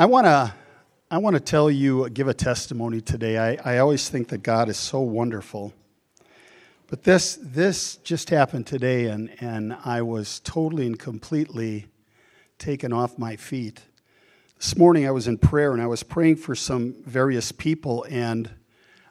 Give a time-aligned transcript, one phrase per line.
[0.00, 0.54] I want to
[1.10, 3.36] I want to tell you, give a testimony today.
[3.36, 5.72] I, I always think that God is so wonderful.
[6.86, 11.86] But this, this just happened today, and, and I was totally and completely
[12.58, 13.80] taken off my feet.
[14.58, 18.50] This morning I was in prayer, and I was praying for some various people, and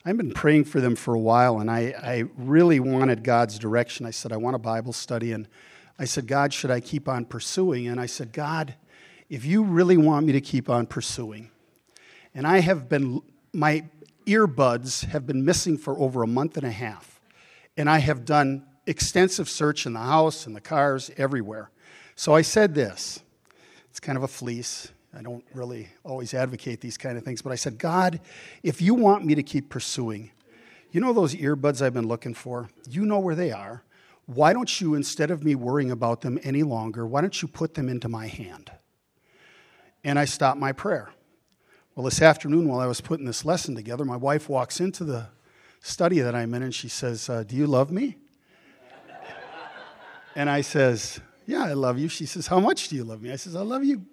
[0.06, 4.06] I've been praying for them for a while, and I, I really wanted God's direction.
[4.06, 5.50] I said, I want a Bible study, and
[6.00, 7.90] I said, God, should I keep on pursuing?
[7.90, 8.76] And I said, God,
[9.30, 11.52] if you really want me to keep on pursuing,
[12.34, 13.22] and I have been,
[13.54, 13.84] my
[14.26, 17.20] earbuds have been missing for over a month and a half,
[17.76, 21.70] and I have done extensive search in the house, in the cars, everywhere.
[22.16, 23.20] So I said this
[23.90, 24.92] it's kind of a fleece.
[25.18, 28.20] I don't really always advocate these kind of things, but I said, God,
[28.62, 30.32] if you want me to keep pursuing,
[30.92, 32.70] you know those earbuds I've been looking for?
[32.90, 33.84] You know where they are.
[34.26, 37.74] Why don't you, instead of me worrying about them any longer, why don't you put
[37.74, 38.72] them into my hand?
[40.04, 41.10] And I stopped my prayer.
[41.96, 45.28] Well, this afternoon, while I was putting this lesson together, my wife walks into the
[45.80, 48.18] study that I'm in and she says, uh, Do you love me?
[50.36, 52.08] and I says, Yeah, I love you.
[52.08, 53.32] She says, How much do you love me?
[53.32, 54.06] I says, I love you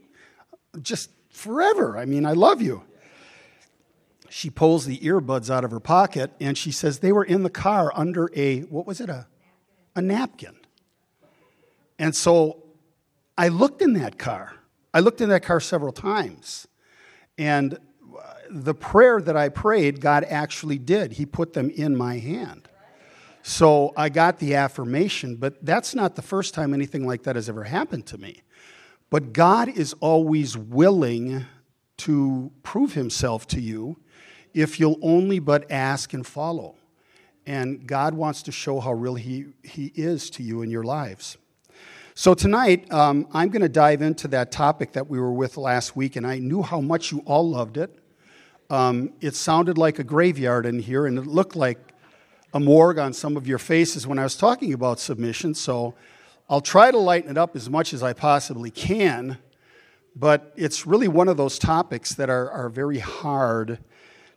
[0.81, 1.99] just forever.
[1.99, 2.85] I mean, I love you.
[4.31, 7.51] She pulls the earbuds out of her pocket and she says, They were in the
[7.51, 9.27] car under a, what was it, a
[9.97, 10.57] a napkin.
[11.99, 12.65] And so
[13.39, 14.55] I looked in that car.
[14.95, 16.69] I looked in that car several times.
[17.37, 17.79] And
[18.49, 21.13] the prayer that I prayed, God actually did.
[21.13, 22.69] He put them in my hand.
[23.43, 27.49] So I got the affirmation, but that's not the first time anything like that has
[27.49, 28.43] ever happened to me.
[29.11, 31.45] But God is always willing
[31.99, 33.99] to prove himself to you
[34.55, 36.77] if you'll only but ask and follow.
[37.47, 41.37] And God wants to show how real He, he is to you in your lives.
[42.17, 45.97] So tonight, um, I'm going to dive into that topic that we were with last
[45.97, 47.99] week, and I knew how much you all loved it.
[48.71, 51.93] Um, it sounded like a graveyard in here, and it looked like
[52.53, 55.55] a morgue on some of your faces when I was talking about submission.
[55.55, 55.97] So
[56.49, 59.39] I'll try to lighten it up as much as I possibly can,
[60.15, 63.81] but it's really one of those topics that are, are very hard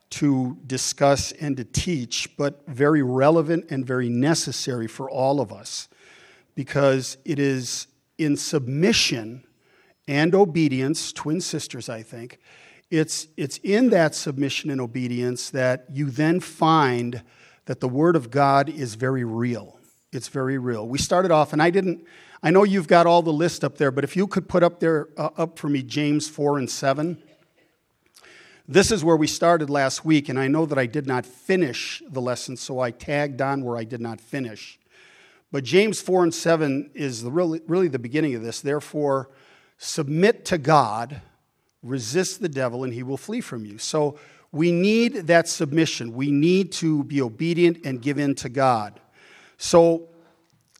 [0.10, 5.90] to discuss and to teach, but very relevant and very necessary for all of us
[6.58, 7.86] because it is
[8.18, 9.44] in submission
[10.08, 12.40] and obedience, twin sisters, I think.
[12.90, 17.22] It's, it's in that submission and obedience that you then find
[17.66, 19.78] that the Word of God is very real.
[20.12, 20.88] It's very real.
[20.88, 22.04] We started off, and I didn't,
[22.42, 24.80] I know you've got all the list up there, but if you could put up
[24.80, 27.22] there, uh, up for me, James 4 and 7.
[28.68, 32.02] This is where we started last week, and I know that I did not finish
[32.10, 34.80] the lesson, so I tagged on where I did not finish.
[35.52, 38.62] But James 4 and 7 is the really, really the beginning of this.
[38.62, 39.30] Therefore,
[39.78, 41.22] submit to God,
[41.82, 43.78] resist the devil, and he will flee from you.
[43.78, 44.18] So
[44.52, 46.14] we need that submission.
[46.14, 49.00] We need to be obedient and give in to God.
[49.58, 50.10] So,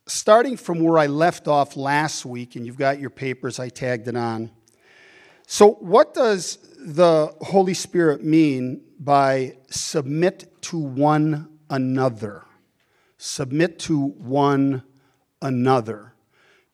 [0.06, 4.08] starting from where I left off last week, and you've got your papers, I tagged
[4.08, 4.52] it on.
[5.48, 12.47] So, what does the Holy Spirit mean by submit to one another?
[13.18, 14.84] Submit to one
[15.42, 16.14] another.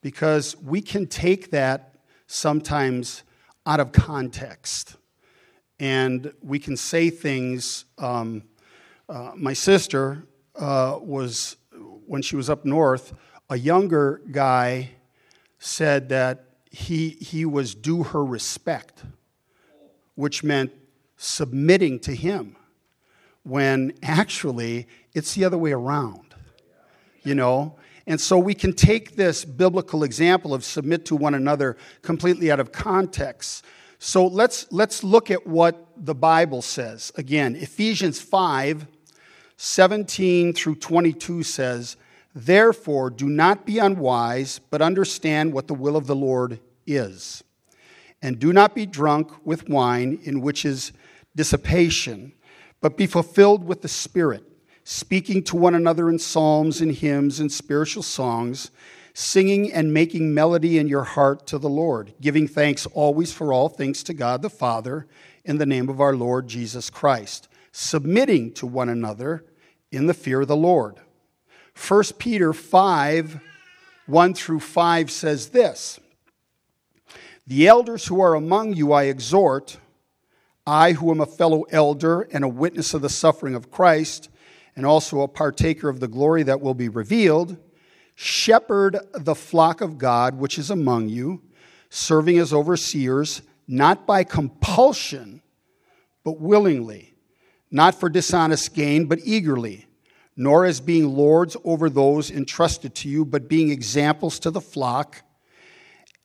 [0.01, 1.95] Because we can take that
[2.27, 3.23] sometimes
[3.65, 4.97] out of context.
[5.79, 7.85] And we can say things.
[7.97, 8.43] Um,
[9.07, 10.23] uh, my sister
[10.55, 11.57] uh, was,
[12.05, 13.13] when she was up north,
[13.49, 14.91] a younger guy
[15.59, 19.03] said that he, he was due her respect
[20.15, 20.71] which meant
[21.17, 22.55] submitting to Him,
[23.43, 26.32] when actually it's the other way around.
[27.23, 27.75] You know?
[28.05, 32.59] And so we can take this biblical example of submit to one another completely out
[32.59, 33.63] of context.
[33.97, 37.11] So let's, let's look at what the Bible says.
[37.15, 38.87] Again, Ephesians 5
[39.55, 41.95] 17 through 22 says,
[42.35, 47.43] Therefore, do not be unwise, but understand what the will of the Lord is.
[48.21, 50.91] And do not be drunk with wine, in which is
[51.35, 52.33] dissipation,
[52.81, 54.43] but be fulfilled with the Spirit,
[54.83, 58.71] speaking to one another in psalms and hymns and spiritual songs,
[59.13, 63.69] singing and making melody in your heart to the Lord, giving thanks always for all
[63.69, 65.07] things to God the Father
[65.45, 69.45] in the name of our Lord Jesus Christ, submitting to one another
[69.91, 70.99] in the fear of the Lord.
[71.75, 73.39] 1 Peter 5
[74.05, 75.99] 1 through 5 says this.
[77.47, 79.77] The elders who are among you I exhort,
[80.67, 84.29] I who am a fellow elder and a witness of the suffering of Christ,
[84.75, 87.57] and also a partaker of the glory that will be revealed,
[88.15, 91.41] shepherd the flock of God which is among you,
[91.89, 95.41] serving as overseers, not by compulsion,
[96.23, 97.13] but willingly,
[97.71, 99.85] not for dishonest gain, but eagerly,
[100.35, 105.21] nor as being lords over those entrusted to you, but being examples to the flock.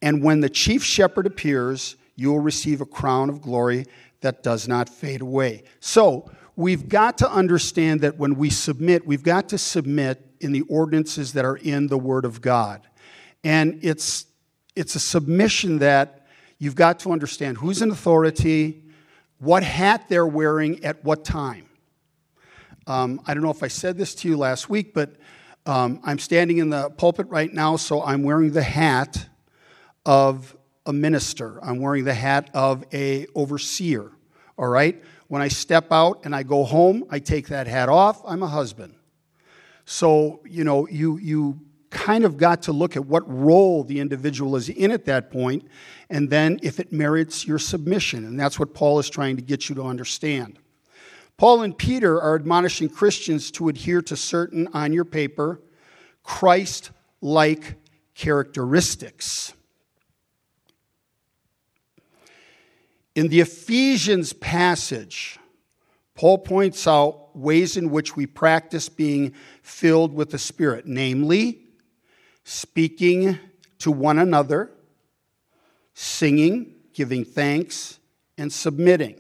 [0.01, 3.87] And when the chief shepherd appears, you will receive a crown of glory
[4.21, 5.65] that does not fade away.
[5.81, 10.63] So, we've got to understand that when we submit, we've got to submit in the
[10.63, 12.85] ordinances that are in the Word of God.
[13.45, 14.27] And it's,
[14.75, 16.27] it's a submission that
[16.59, 18.83] you've got to understand who's in authority,
[19.39, 21.69] what hat they're wearing at what time.
[22.89, 25.15] Um, I don't know if I said this to you last week, but
[25.65, 29.29] um, I'm standing in the pulpit right now, so I'm wearing the hat
[30.05, 31.63] of a minister.
[31.63, 34.11] I'm wearing the hat of a overseer.
[34.59, 35.01] All right.
[35.29, 38.21] When I step out and I go home, I take that hat off.
[38.27, 38.95] I'm a husband.
[39.85, 41.61] So you know, you you
[41.91, 45.67] kind of got to look at what role the individual is in at that point,
[46.11, 48.25] and then if it merits your submission.
[48.25, 50.59] And that's what Paul is trying to get you to understand.
[51.39, 55.61] Paul and Peter are admonishing Christians to adhere to certain, on your paper,
[56.23, 56.91] Christ
[57.21, 57.77] like
[58.15, 59.55] characteristics.
[63.19, 65.41] In the Ephesians passage,
[66.15, 71.59] Paul points out ways in which we practice being filled with the Spirit, namely,
[72.45, 73.37] speaking
[73.81, 74.71] to one another,
[75.95, 77.99] singing, giving thanks,
[78.37, 79.19] and submitting.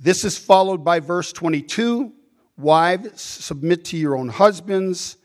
[0.00, 2.12] This is followed by verse 22
[2.58, 5.18] Wives, submit to your own husbands.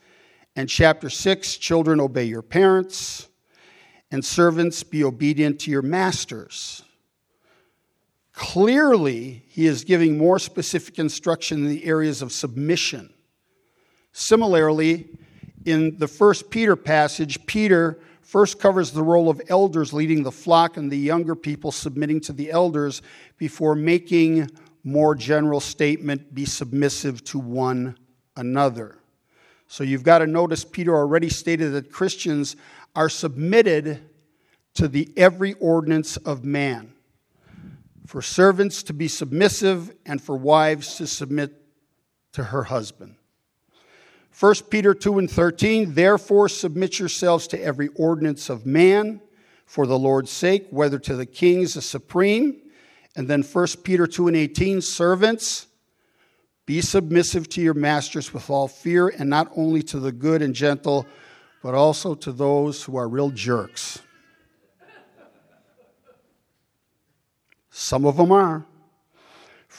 [0.54, 3.26] And chapter 6 Children, obey your parents.
[4.12, 6.84] And servants, be obedient to your masters.
[8.32, 13.12] Clearly, he is giving more specific instruction in the areas of submission.
[14.12, 15.08] Similarly,
[15.64, 20.76] in the first Peter passage, Peter first covers the role of elders leading the flock
[20.76, 23.02] and the younger people submitting to the elders
[23.36, 24.50] before making
[24.84, 27.96] more general statement be submissive to one
[28.36, 28.98] another.
[29.68, 32.56] So you've got to notice Peter already stated that Christians
[32.96, 34.02] are submitted
[34.74, 36.91] to the every ordinance of man.
[38.06, 41.62] For servants to be submissive and for wives to submit
[42.32, 43.16] to her husband.
[44.38, 49.20] 1 Peter 2 and 13, therefore submit yourselves to every ordinance of man
[49.66, 52.60] for the Lord's sake, whether to the kings the supreme.
[53.14, 55.66] And then 1 Peter 2 and 18, servants,
[56.64, 60.54] be submissive to your masters with all fear, and not only to the good and
[60.54, 61.06] gentle,
[61.62, 64.00] but also to those who are real jerks.
[67.74, 68.66] Some of them are.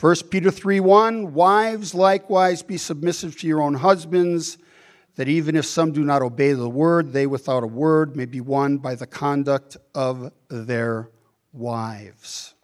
[0.02, 4.58] 1 Peter 3 1 Wives likewise be submissive to your own husbands,
[5.16, 8.42] that even if some do not obey the word, they without a word may be
[8.42, 11.12] won by the conduct of their
[11.54, 12.56] wives.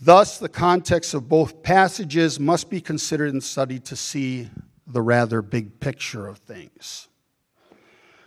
[0.00, 4.48] Thus, the context of both passages must be considered and studied to see
[4.86, 7.08] the rather big picture of things.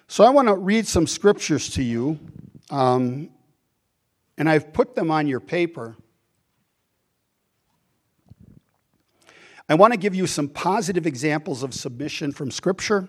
[0.07, 2.19] So, I want to read some scriptures to you,
[2.69, 3.31] um,
[4.37, 5.95] and I've put them on your paper.
[9.69, 13.07] I want to give you some positive examples of submission from Scripture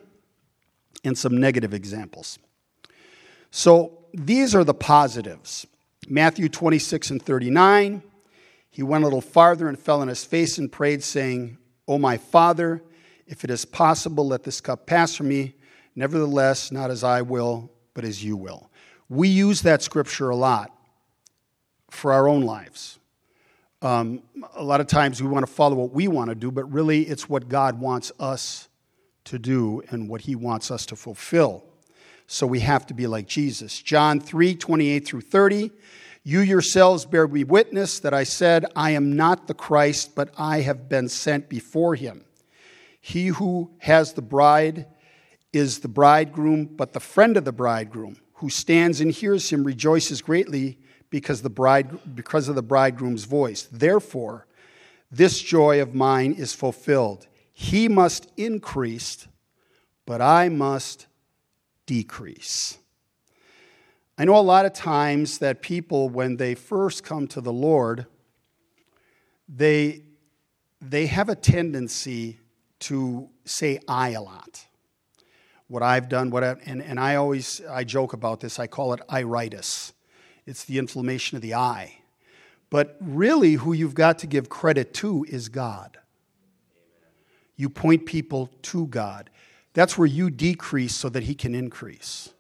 [1.03, 2.38] and some negative examples.
[3.50, 5.67] So these are the positives
[6.09, 8.02] Matthew 26 and 39.
[8.71, 11.57] He went a little farther and fell on his face and prayed, saying,
[11.88, 12.83] O my Father,
[13.26, 15.54] if it is possible, let this cup pass from me.
[15.95, 18.71] Nevertheless, not as I will, but as you will.
[19.09, 20.74] We use that scripture a lot
[21.95, 22.99] for our own lives.
[23.83, 24.23] Um,
[24.55, 27.03] a lot of times we want to follow what we want to do, but really
[27.03, 28.69] it's what God wants us
[29.25, 31.65] to do and what He wants us to fulfill.
[32.27, 33.81] So we have to be like Jesus.
[33.83, 35.71] John 3 28 through 30.
[36.27, 40.63] You yourselves bear me witness that I said, I am not the Christ, but I
[40.63, 42.25] have been sent before him.
[42.99, 44.87] He who has the bride
[45.53, 50.23] is the bridegroom, but the friend of the bridegroom, who stands and hears him, rejoices
[50.23, 50.79] greatly
[51.14, 53.68] because, the bride, because of the bridegroom's voice.
[53.71, 54.49] Therefore,
[55.12, 57.28] this joy of mine is fulfilled.
[57.52, 59.28] He must increase,
[60.06, 61.06] but I must
[61.87, 62.78] decrease.
[64.18, 68.06] I know a lot of times that people, when they first come to the Lord,
[69.49, 70.02] they,
[70.80, 72.40] they have a tendency
[72.80, 74.66] to say I a lot.
[75.68, 78.59] What I've done, what I, and, and I always I joke about this.
[78.59, 79.92] I call it iritis
[80.47, 81.99] it's the inflammation of the eye.
[82.71, 85.99] But really, who you've got to give credit to is God.
[87.57, 89.31] You point people to God.
[89.75, 92.31] That's where you decrease so that He can increase.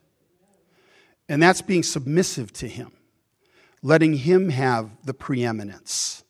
[1.28, 2.92] And that's being submissive to Him.
[3.84, 6.24] letting Him have the preeminence.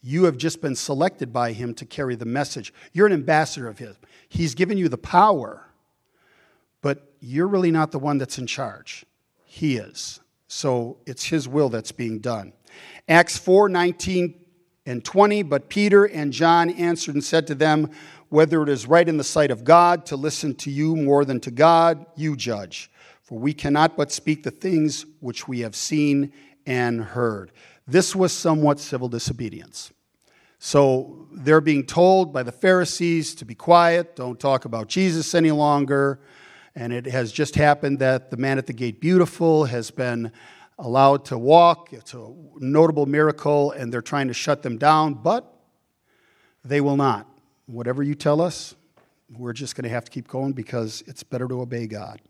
[0.00, 2.72] You have just been selected by Him to carry the message.
[2.92, 3.96] You're an ambassador of His.
[4.28, 5.66] He's given you the power,
[6.80, 9.04] but you're really not the one that's in charge.
[9.44, 10.20] He is.
[10.54, 12.52] So it's His will that's being done.
[13.08, 14.38] Acts 4 19
[14.84, 15.42] and 20.
[15.44, 17.90] But Peter and John answered and said to them,
[18.28, 21.40] Whether it is right in the sight of God to listen to you more than
[21.40, 22.90] to God, you judge.
[23.22, 26.34] For we cannot but speak the things which we have seen
[26.66, 27.50] and heard.
[27.86, 29.90] This was somewhat civil disobedience.
[30.58, 35.50] So they're being told by the Pharisees to be quiet, don't talk about Jesus any
[35.50, 36.20] longer.
[36.74, 40.32] And it has just happened that the man at the gate, beautiful, has been
[40.78, 41.92] allowed to walk.
[41.92, 45.52] It's a notable miracle, and they're trying to shut them down, but
[46.64, 47.28] they will not.
[47.66, 48.74] Whatever you tell us,
[49.30, 52.20] we're just going to have to keep going because it's better to obey God.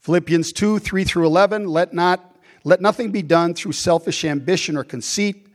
[0.00, 4.84] Philippians 2 3 through 11 let, not, let nothing be done through selfish ambition or
[4.84, 5.48] conceit,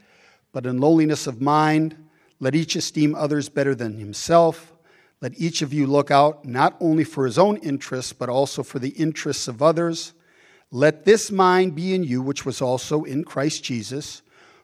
[0.52, 1.98] but in lowliness of mind.
[2.40, 4.73] Let each esteem others better than himself.
[5.24, 8.80] Let each of you look out not only for his own interests, but also for
[8.80, 10.12] the interests of others.
[10.70, 14.22] Let this mind be in you, which was also in Christ Jesus,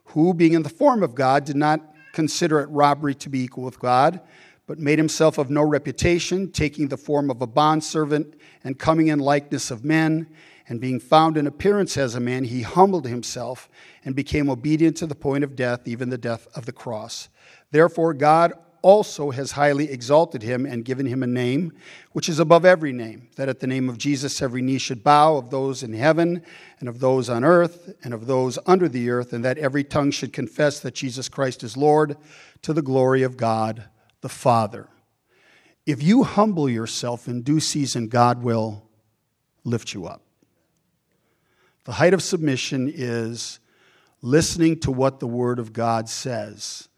[0.07, 1.79] who, being in the form of God, did not
[2.11, 4.19] consider it robbery to be equal with God,
[4.67, 8.35] but made himself of no reputation, taking the form of a bondservant
[8.65, 10.27] and coming in likeness of men.
[10.67, 13.69] And being found in appearance as a man, he humbled himself
[14.03, 17.29] and became obedient to the point of death, even the death of the cross.
[17.71, 18.51] Therefore, God
[18.81, 21.73] also has highly exalted him and given him a name
[22.11, 25.37] which is above every name, that at the name of Jesus every knee should bow
[25.37, 26.43] of those in heaven
[26.79, 30.11] and of those on earth and of those under the earth, and that every tongue
[30.11, 32.17] should confess that Jesus Christ is Lord
[32.61, 33.85] to the glory of God
[34.21, 34.89] the Father.
[35.85, 38.83] If you humble yourself in due season, God will
[39.63, 40.21] lift you up.
[41.85, 43.59] The height of submission is
[44.21, 46.88] listening to what the Word of God says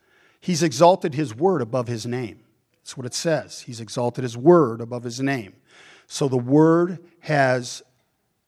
[0.41, 2.39] He's exalted his word above his name.
[2.81, 3.62] That's what it says.
[3.62, 5.53] He's exalted his word above his name.
[6.07, 7.81] So the word has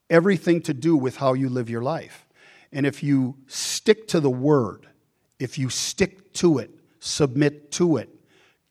[0.09, 2.27] everything to do with how you live your life.
[2.71, 4.87] And if you stick to the word,
[5.39, 8.09] if you stick to it, submit to it,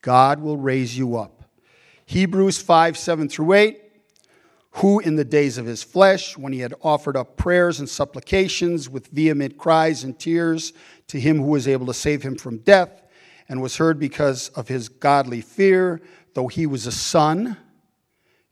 [0.01, 1.43] God will raise you up.
[2.05, 3.79] Hebrews 5 7 through 8
[4.77, 8.89] who in the days of his flesh, when he had offered up prayers and supplications
[8.89, 10.73] with vehement cries and tears
[11.07, 13.02] to him who was able to save him from death,
[13.49, 16.01] and was heard because of his godly fear.
[16.33, 17.57] Though he was a son,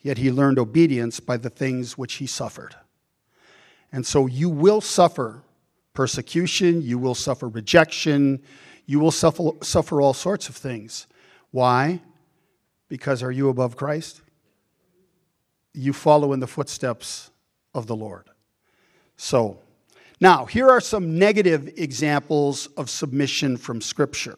[0.02, 2.76] yet he learned obedience by the things which he suffered.
[3.92, 5.44] And so you will suffer
[5.94, 8.42] persecution, you will suffer rejection,
[8.86, 11.08] you will suffer, suffer all sorts of things.
[11.52, 12.02] Why?
[12.88, 14.22] Because are you above Christ?
[15.74, 17.32] You follow in the footsteps
[17.74, 18.30] of the Lord.
[19.18, 19.60] So,
[20.20, 24.38] now, here are some negative examples of submission from Scripture.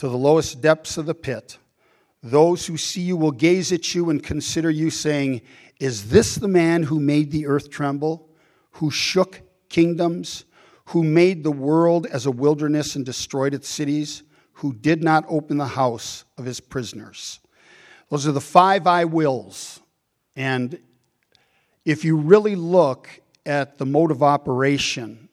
[0.00, 1.58] to the lowest depths of the pit.
[2.22, 5.42] Those who see you will gaze at you and consider you, saying,
[5.78, 8.30] Is this the man who made the earth tremble,
[8.72, 10.46] who shook kingdoms,
[10.86, 14.22] who made the world as a wilderness and destroyed its cities,
[14.54, 17.38] who did not open the house of his prisoners?
[18.08, 19.80] Those are the five I wills.
[20.34, 20.78] And
[21.84, 25.28] if you really look at the mode of operation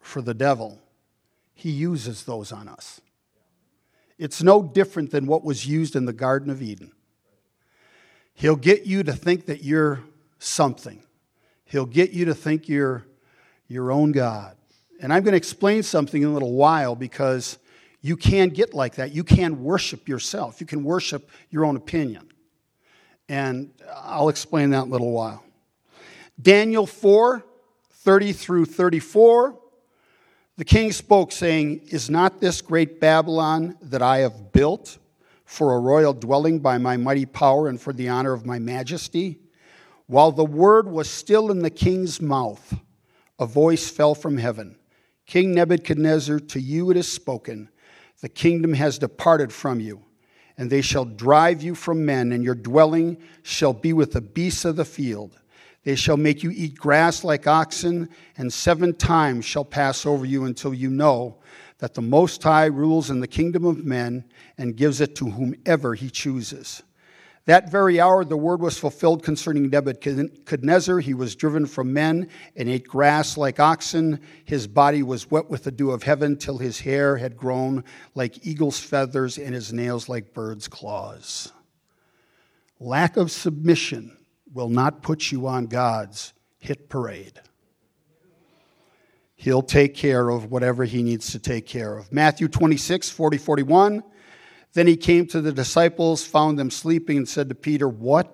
[0.00, 0.80] for the devil,
[1.52, 3.02] he uses those on us.
[4.18, 6.92] It's no different than what was used in the Garden of Eden.
[8.34, 10.00] He'll get you to think that you're
[10.38, 11.02] something.
[11.64, 13.06] He'll get you to think you're
[13.66, 14.56] your own God.
[15.00, 17.58] And I'm going to explain something in a little while because
[18.00, 19.12] you can get like that.
[19.12, 20.60] You can worship yourself.
[20.60, 22.30] You can worship your own opinion.
[23.28, 25.42] And I'll explain that in a little while.
[26.40, 27.44] Daniel 4
[27.90, 29.58] 30 through 34
[30.56, 34.98] the king spoke, saying, Is not this great Babylon that I have built
[35.44, 39.38] for a royal dwelling by my mighty power and for the honor of my majesty?
[40.06, 42.78] While the word was still in the king's mouth,
[43.38, 44.76] a voice fell from heaven
[45.26, 47.68] King Nebuchadnezzar, to you it is spoken,
[48.20, 50.02] the kingdom has departed from you,
[50.56, 54.64] and they shall drive you from men, and your dwelling shall be with the beasts
[54.64, 55.36] of the field.
[55.86, 60.44] They shall make you eat grass like oxen, and seven times shall pass over you
[60.44, 61.36] until you know
[61.78, 64.24] that the Most High rules in the kingdom of men
[64.58, 66.82] and gives it to whomever he chooses.
[67.44, 70.98] That very hour the word was fulfilled concerning Nebuchadnezzar.
[70.98, 74.18] He was driven from men and ate grass like oxen.
[74.44, 77.84] His body was wet with the dew of heaven till his hair had grown
[78.16, 81.52] like eagle's feathers and his nails like bird's claws.
[82.80, 84.16] Lack of submission
[84.56, 87.38] will not put you on God's hit parade.
[89.34, 92.10] He'll take care of whatever he needs to take care of.
[92.10, 94.02] Matthew 26, 40, 41.
[94.72, 98.32] Then he came to the disciples, found them sleeping, and said to Peter, What?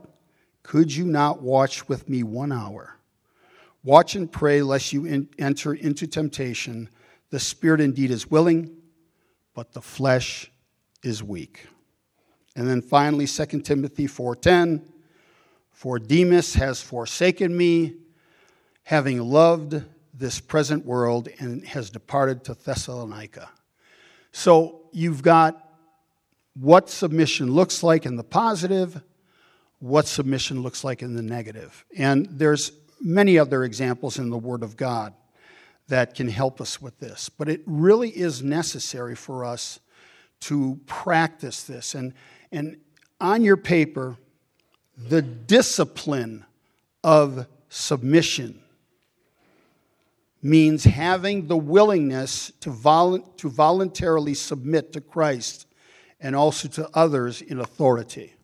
[0.62, 2.96] Could you not watch with me one hour?
[3.82, 6.88] Watch and pray lest you in, enter into temptation.
[7.30, 8.70] The spirit indeed is willing,
[9.54, 10.52] but the flesh
[11.02, 11.66] is weak.
[12.54, 14.82] And then finally 2 Timothy 4:10
[15.82, 17.94] For Demas has forsaken me
[18.84, 19.82] having loved
[20.14, 23.50] this present world and has departed to Thessalonica.
[24.30, 25.72] So you've got
[26.54, 29.02] what submission looks like in the positive,
[29.80, 31.84] what submission looks like in the negative.
[31.96, 32.70] And there's
[33.00, 35.14] many other examples in the Word of God
[35.88, 37.28] that can help us with this.
[37.28, 39.80] But it really is necessary for us
[40.42, 41.96] to practice this.
[41.96, 42.14] And,
[42.52, 42.76] and
[43.20, 44.16] on your paper,
[44.96, 46.44] the discipline
[47.02, 48.60] of submission
[50.42, 55.66] means having the willingness to, volu- to voluntarily submit to Christ
[56.20, 58.34] and also to others in authority.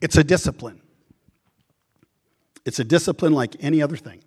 [0.00, 0.80] It's a discipline.
[2.64, 4.22] It's a discipline like any other thing.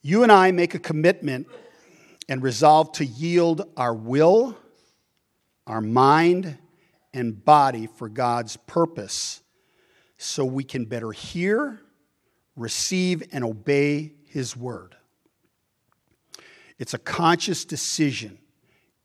[0.00, 1.46] You and I make a commitment
[2.28, 4.56] and resolve to yield our will,
[5.66, 6.58] our mind,
[7.14, 9.42] and body for God's purpose
[10.16, 11.80] so we can better hear,
[12.56, 14.96] receive, and obey His word.
[16.78, 18.38] It's a conscious decision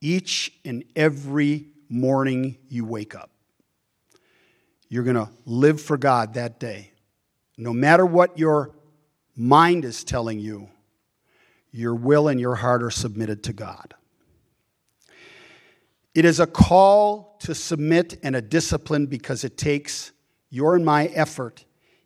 [0.02, 3.32] each and every morning you wake up.
[4.90, 6.92] You're going to live for God that day.
[7.58, 8.72] No matter what your
[9.36, 10.70] mind is telling you,
[11.78, 13.94] your will and your heart are submitted to God.
[16.16, 20.12] It is a call to submit and a discipline because it takes
[20.50, 21.66] your and my effort,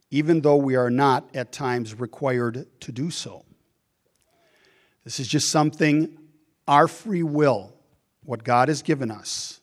[0.09, 3.45] even though we are not at times required to do so.
[5.05, 6.17] This is just something,
[6.67, 7.73] our free will,
[8.23, 9.61] what God has given us,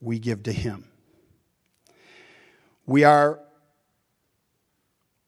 [0.00, 0.88] we give to Him.
[2.84, 3.38] We are,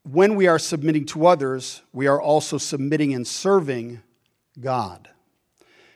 [0.05, 4.03] when we are submitting to others, we are also submitting and serving
[4.61, 5.09] God.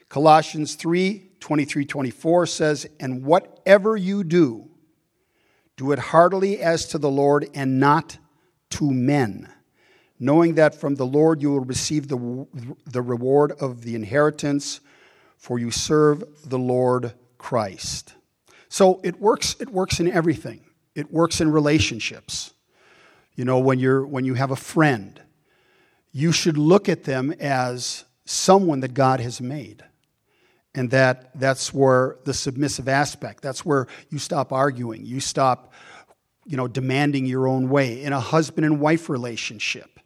[0.09, 4.67] Colossians 3 23 24 says, And whatever you do,
[5.77, 8.17] do it heartily as to the Lord and not
[8.71, 9.47] to men,
[10.19, 12.47] knowing that from the Lord you will receive the,
[12.85, 14.81] the reward of the inheritance,
[15.37, 18.15] for you serve the Lord Christ.
[18.67, 20.65] So it works, it works in everything.
[20.95, 22.53] It works in relationships.
[23.39, 25.17] You know, when, you're, when you have a friend,
[26.11, 29.81] you should look at them as someone that God has made.
[30.75, 35.05] And that, that's where the submissive aspect, that's where you stop arguing.
[35.05, 35.71] You stop,
[36.45, 38.03] you know, demanding your own way.
[38.03, 40.01] In a husband and wife relationship,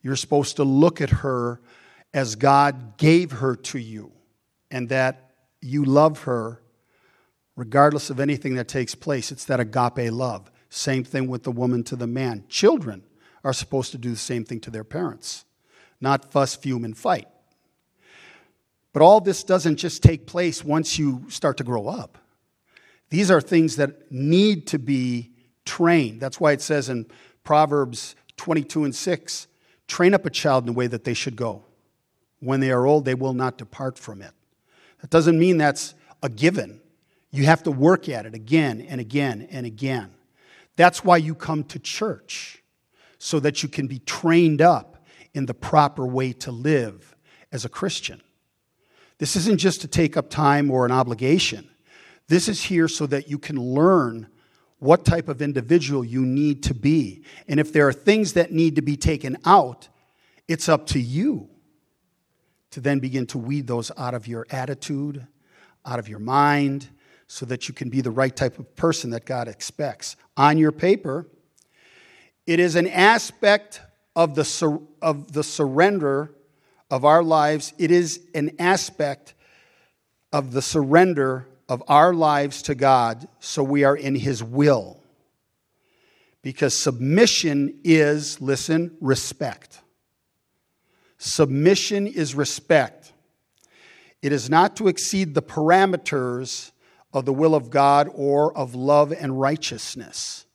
[0.00, 1.60] you're supposed to look at her
[2.14, 4.12] as God gave her to you
[4.70, 6.62] and that you love her
[7.56, 9.32] regardless of anything that takes place.
[9.32, 10.48] It's that agape love.
[10.70, 12.44] Same thing with the woman to the man.
[12.48, 13.02] Children
[13.44, 15.44] are supposed to do the same thing to their parents,
[16.00, 17.28] not fuss, fume, and fight.
[18.92, 22.18] But all this doesn't just take place once you start to grow up.
[23.10, 25.32] These are things that need to be
[25.64, 26.20] trained.
[26.20, 27.06] That's why it says in
[27.44, 29.46] Proverbs 22 and 6
[29.86, 31.64] train up a child in the way that they should go.
[32.40, 34.32] When they are old, they will not depart from it.
[35.00, 36.80] That doesn't mean that's a given.
[37.30, 40.10] You have to work at it again and again and again.
[40.78, 42.62] That's why you come to church,
[43.18, 47.16] so that you can be trained up in the proper way to live
[47.50, 48.22] as a Christian.
[49.18, 51.68] This isn't just to take up time or an obligation.
[52.28, 54.28] This is here so that you can learn
[54.78, 57.24] what type of individual you need to be.
[57.48, 59.88] And if there are things that need to be taken out,
[60.46, 61.48] it's up to you
[62.70, 65.26] to then begin to weed those out of your attitude,
[65.84, 66.88] out of your mind,
[67.28, 70.16] so that you can be the right type of person that God expects.
[70.36, 71.26] On your paper,
[72.46, 73.82] it is an aspect
[74.16, 76.34] of the, sur- of the surrender
[76.90, 79.34] of our lives, it is an aspect
[80.32, 85.02] of the surrender of our lives to God so we are in His will.
[86.40, 89.80] Because submission is, listen, respect.
[91.18, 93.12] Submission is respect.
[94.22, 96.70] It is not to exceed the parameters
[97.12, 100.46] of the will of God or of love and righteousness.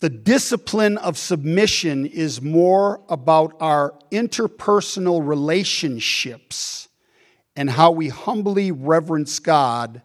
[0.00, 6.88] The discipline of submission is more about our interpersonal relationships
[7.54, 10.00] and how we humbly reverence God,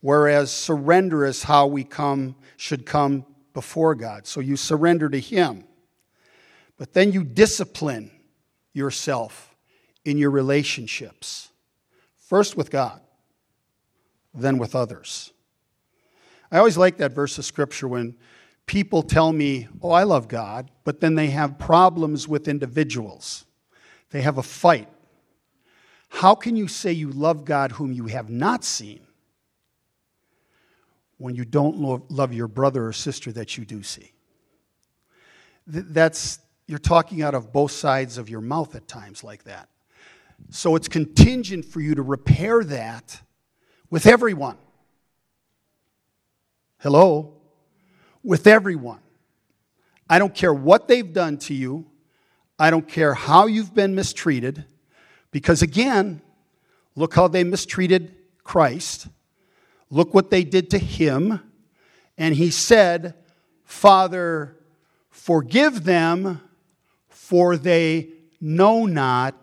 [0.00, 4.26] whereas surrender is how we come should come before God.
[4.26, 5.64] So you surrender to him.
[6.76, 8.10] But then you discipline
[8.72, 9.56] yourself
[10.04, 11.50] in your relationships.
[12.16, 13.00] First with God,
[14.36, 15.32] then with others.
[16.50, 18.16] I always like that verse of scripture when
[18.66, 23.44] people tell me, oh, I love God, but then they have problems with individuals.
[24.10, 24.88] They have a fight.
[26.08, 29.00] How can you say you love God whom you have not seen
[31.18, 34.12] when you don't love your brother or sister that you do see?
[35.66, 39.68] That's, you're talking out of both sides of your mouth at times like that.
[40.50, 43.20] So it's contingent for you to repair that
[43.96, 44.58] with everyone.
[46.80, 47.32] Hello?
[48.22, 48.98] with everyone.
[50.10, 51.86] I don't care what they've done to you.
[52.58, 54.66] I don't care how you've been mistreated.
[55.30, 56.20] Because again,
[56.94, 59.06] look how they mistreated Christ.
[59.88, 61.40] Look what they did to him.
[62.18, 63.14] And he said,
[63.64, 64.58] Father,
[65.08, 66.42] forgive them,
[67.08, 68.10] for they
[68.42, 69.34] know not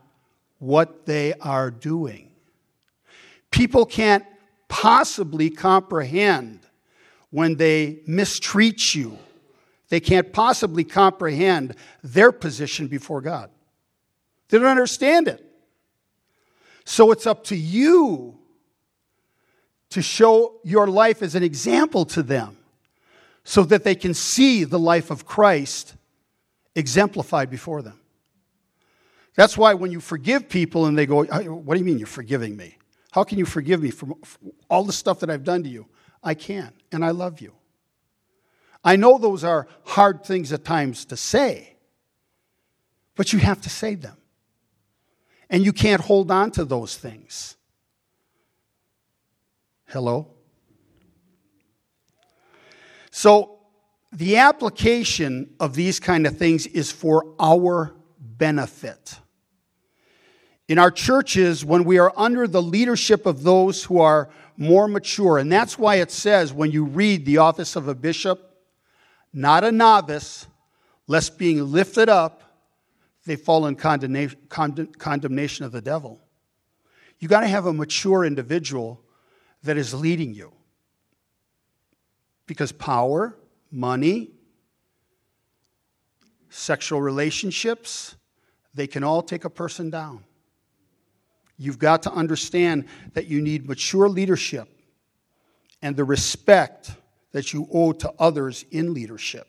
[0.60, 2.30] what they are doing.
[3.50, 4.26] People can't
[4.74, 6.60] possibly comprehend
[7.30, 9.20] when they mistreat you.
[9.90, 13.52] They can't possibly comprehend their position before God.
[14.50, 15.46] They don't understand it.
[16.86, 18.40] So it's up to you
[19.92, 22.58] to show your life as an example to them
[23.44, 25.94] so that they can see the life of Christ
[26.74, 28.00] exemplified before them.
[29.36, 32.08] That's why when you forgive people and they go, oh, What do you mean you're
[32.08, 32.78] forgiving me?
[33.13, 34.17] How can you forgive me for
[34.71, 35.86] all the stuff that I've done to you?
[36.23, 37.54] I can, and I love you.
[38.84, 41.76] I know those are hard things at times to say,
[43.15, 44.17] but you have to say them.
[45.47, 47.56] And you can't hold on to those things.
[49.88, 50.30] Hello?
[53.12, 53.60] So,
[54.12, 59.19] the application of these kind of things is for our benefit.
[60.74, 65.38] In our churches, when we are under the leadership of those who are more mature.
[65.38, 68.58] And that's why it says when you read the office of a bishop,
[69.32, 70.48] not a novice,
[71.06, 72.42] lest being lifted up,
[73.28, 76.20] they fall in condemnation, of the devil.
[77.20, 79.00] You got to have a mature individual
[79.62, 80.54] that is leading you.
[82.48, 83.38] Because power,
[83.70, 84.32] money,
[86.50, 88.16] sexual relationships,
[88.74, 90.24] they can all take a person down.
[91.58, 94.68] You've got to understand that you need mature leadership
[95.82, 96.92] and the respect
[97.32, 99.48] that you owe to others in leadership.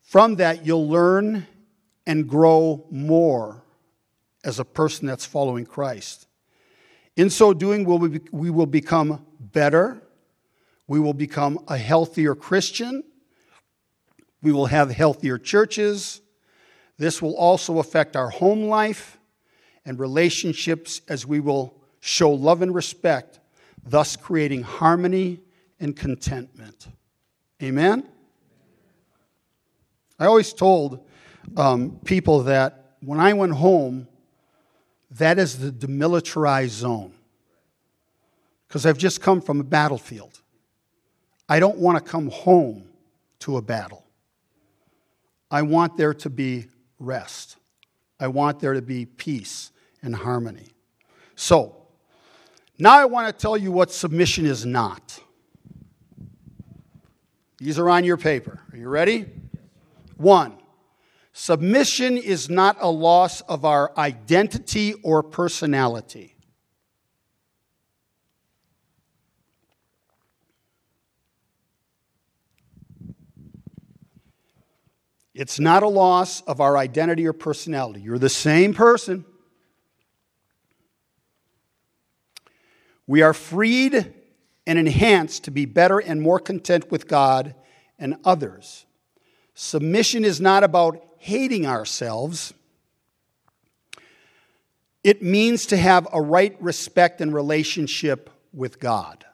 [0.00, 1.46] From that, you'll learn
[2.06, 3.62] and grow more
[4.44, 6.26] as a person that's following Christ.
[7.16, 7.84] In so doing,
[8.32, 10.02] we will become better.
[10.86, 13.04] We will become a healthier Christian.
[14.42, 16.20] We will have healthier churches.
[16.98, 19.18] This will also affect our home life
[19.84, 23.40] and relationships as we will show love and respect,
[23.84, 25.40] thus creating harmony
[25.80, 26.88] and contentment.
[27.62, 28.08] Amen?
[30.18, 31.04] I always told
[31.56, 34.06] um, people that when I went home,
[35.10, 37.12] that is the demilitarized zone.
[38.68, 40.40] Because I've just come from a battlefield.
[41.48, 42.84] I don't want to come home
[43.40, 44.06] to a battle.
[45.50, 46.68] I want there to be
[46.98, 47.56] rest.
[48.18, 49.71] I want there to be peace
[50.02, 50.74] and harmony.
[51.36, 51.76] So,
[52.78, 55.20] now I want to tell you what submission is not.
[57.58, 58.60] These are on your paper.
[58.72, 59.26] Are you ready?
[60.16, 60.58] One,
[61.32, 66.32] submission is not a loss of our identity or personality.
[75.34, 78.00] It's not a loss of our identity or personality.
[78.00, 79.24] You're the same person.
[83.06, 84.12] We are freed
[84.66, 87.54] and enhanced to be better and more content with God
[87.98, 88.86] and others.
[89.54, 92.54] Submission is not about hating ourselves.
[95.04, 99.24] It means to have a right respect and relationship with God.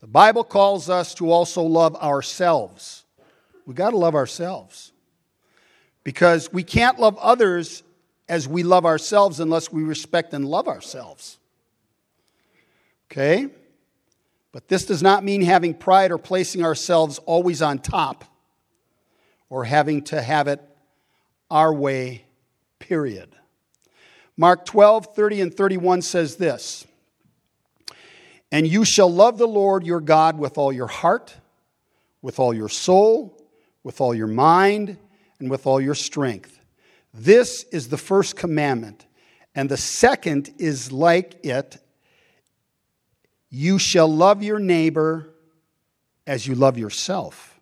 [0.00, 3.04] The Bible calls us to also love ourselves.
[3.66, 4.92] We've got to love ourselves
[6.04, 7.82] because we can't love others
[8.28, 11.38] as we love ourselves unless we respect and love ourselves.
[13.10, 13.48] Okay?
[14.52, 18.24] But this does not mean having pride or placing ourselves always on top
[19.48, 20.60] or having to have it
[21.50, 22.24] our way,
[22.78, 23.30] period.
[24.36, 26.86] Mark 12, 30, and 31 says this
[28.50, 31.36] And you shall love the Lord your God with all your heart,
[32.22, 33.36] with all your soul,
[33.82, 34.96] with all your mind,
[35.38, 36.60] and with all your strength.
[37.12, 39.06] This is the first commandment.
[39.54, 41.78] And the second is like it
[43.50, 45.28] you shall love your neighbor
[46.26, 47.60] as you love yourself.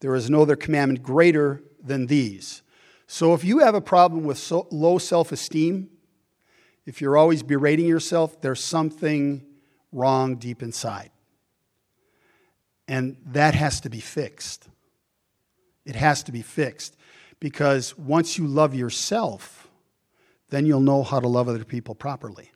[0.00, 2.62] There is no other commandment greater than these.
[3.06, 5.90] So if you have a problem with so low self esteem,
[6.86, 9.44] if you're always berating yourself, there's something
[9.92, 11.10] wrong deep inside.
[12.88, 14.68] And that has to be fixed.
[15.84, 16.96] It has to be fixed
[17.38, 19.68] because once you love yourself,
[20.48, 22.50] then you'll know how to love other people properly.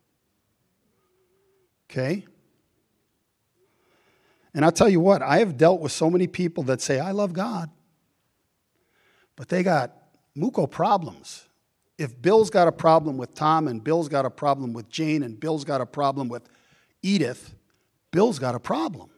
[1.91, 2.25] Okay?
[4.57, 7.11] And I'll tell you what, I have dealt with so many people that say, I
[7.11, 7.69] love God,
[9.37, 9.93] but they got
[10.35, 11.45] muco problems.
[11.99, 15.39] If Bill's got a problem with Tom, and Bill's got a problem with Jane, and
[15.39, 16.49] Bill's got a problem with
[17.03, 17.55] Edith,
[18.13, 19.11] Bill's got a problem.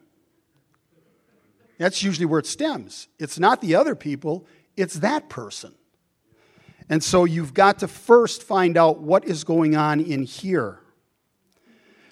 [1.79, 3.07] That's usually where it stems.
[3.21, 4.45] It's not the other people,
[4.77, 5.73] it's that person.
[6.89, 10.81] And so you've got to first find out what is going on in here.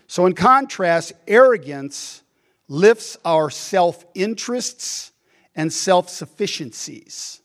[0.07, 2.23] So, in contrast, arrogance
[2.69, 5.13] lifts our self interests
[5.55, 7.41] and self sufficiencies,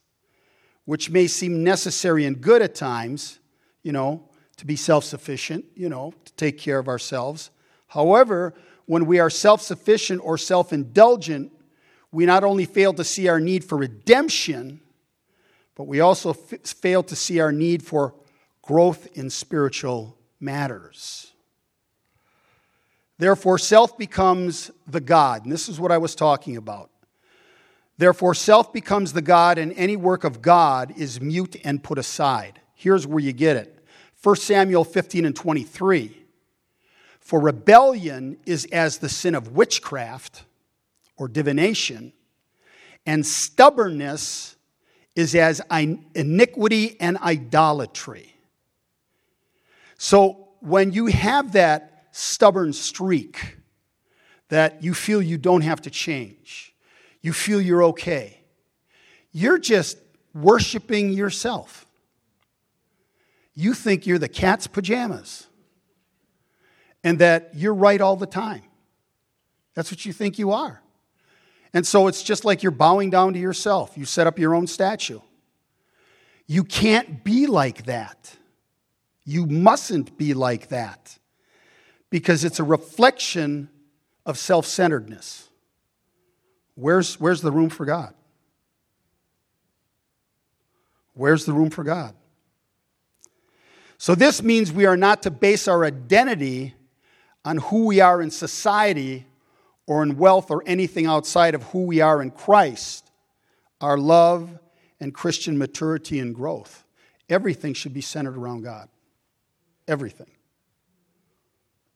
[0.86, 3.40] which may seem necessary and good at times,
[3.84, 7.50] you know, to be self sufficient, you know, to take care of ourselves.
[7.88, 8.54] However,
[8.86, 11.52] when we are self sufficient or self indulgent,
[12.12, 14.82] we not only fail to see our need for redemption,
[15.76, 18.14] but we also f- fail to see our need for
[18.62, 21.31] growth in spiritual matters.
[23.22, 25.44] Therefore, self becomes the God.
[25.44, 26.90] And this is what I was talking about.
[28.00, 32.62] Therefore, self becomes the God, and any work of God is mute and put aside.
[32.74, 33.86] Here's where you get it
[34.24, 36.18] 1 Samuel 15 and 23.
[37.20, 40.44] For rebellion is as the sin of witchcraft
[41.16, 42.14] or divination,
[43.06, 44.56] and stubbornness
[45.16, 45.62] is as
[46.16, 48.34] iniquity and idolatry.
[50.00, 53.58] So when you have that stubborn streak
[54.50, 56.76] that you feel you don't have to change.
[57.22, 58.42] You feel you're okay.
[59.32, 59.98] You're just
[60.34, 61.86] worshiping yourself.
[63.54, 65.48] You think you're the cat's pajamas
[67.04, 68.64] and that you're right all the time.
[69.74, 70.82] That's what you think you are.
[71.74, 73.98] And so it's just like you're bowing down to yourself.
[73.98, 75.22] You set up your own statue.
[76.46, 78.36] You can't be like that.
[79.24, 81.18] You mustn't be like that
[82.12, 83.70] because it's a reflection
[84.24, 85.50] of self centeredness.
[86.76, 88.14] Where's, where's the room for God?
[91.16, 92.14] Where's the room for God?
[93.98, 96.76] So, this means we are not to base our identity
[97.44, 99.26] on who we are in society
[99.88, 103.12] or in wealth or anything outside of who we are in Christ.
[103.80, 104.50] Our love
[105.00, 106.84] and Christian maturity and growth.
[107.30, 108.90] Everything should be centered around God.
[109.88, 110.32] Everything.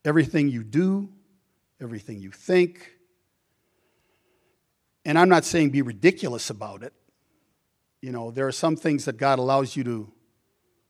[0.05, 1.09] Everything you do,
[1.81, 2.91] everything you think.
[5.03, 6.93] And I'm not saying be ridiculous about it.
[8.01, 10.11] You know, there are some things that God allows you to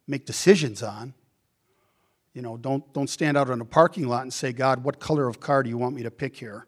[0.06, 1.14] make decisions on.
[2.34, 5.30] You know, don't, don't stand out in a parking lot and say, God, what color
[5.30, 6.68] of car do you want me to pick here?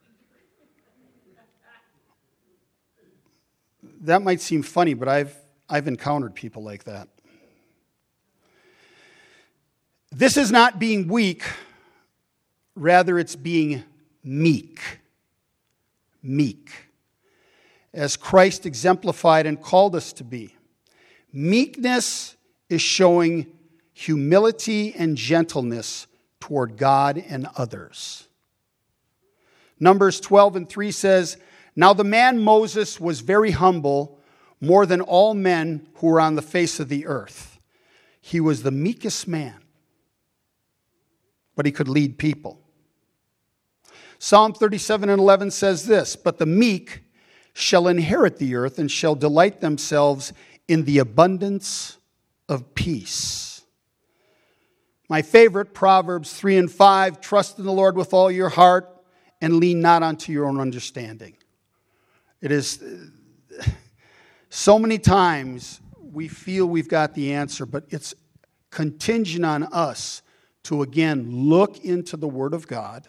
[4.01, 5.35] That might seem funny, but I've,
[5.69, 7.09] I've encountered people like that.
[10.11, 11.43] This is not being weak
[12.77, 13.83] Rather, it's being
[14.23, 14.79] meek.
[16.21, 16.69] Meek.
[17.91, 20.55] As Christ exemplified and called us to be.
[21.33, 22.35] Meekness
[22.69, 23.47] is showing
[23.93, 26.05] humility and gentleness
[26.39, 28.27] toward God and others.
[29.79, 31.37] Numbers 12 and 3 says,
[31.75, 34.19] Now the man Moses was very humble,
[34.61, 37.59] more than all men who were on the face of the earth.
[38.21, 39.55] He was the meekest man,
[41.55, 42.61] but he could lead people.
[44.19, 47.03] Psalm 37 and 11 says this But the meek
[47.53, 50.33] shall inherit the earth and shall delight themselves
[50.67, 51.97] in the abundance
[52.49, 53.61] of peace.
[55.09, 58.89] My favorite, Proverbs 3 and 5 trust in the Lord with all your heart
[59.41, 61.37] and lean not unto your own understanding.
[62.41, 63.63] It is uh,
[64.49, 68.13] so many times we feel we've got the answer, but it's
[68.69, 70.21] contingent on us
[70.63, 73.07] to again look into the Word of God,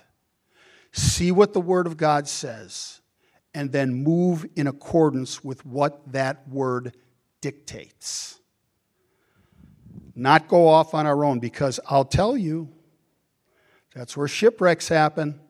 [0.92, 3.00] see what the Word of God says,
[3.54, 6.96] and then move in accordance with what that Word
[7.40, 8.40] dictates.
[10.14, 12.68] Not go off on our own, because I'll tell you,
[13.94, 15.40] that's where shipwrecks happen.